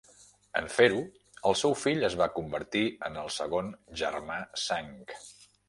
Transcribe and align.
En 0.61 0.69
fer-ho, 0.75 1.01
el 1.49 1.57
seu 1.59 1.75
fill 1.83 2.07
es 2.09 2.17
va 2.23 2.29
convertir 2.39 2.83
en 3.11 3.21
el 3.25 3.31
segon 3.37 3.73
Germà 4.05 4.43
Sang. 4.67 4.93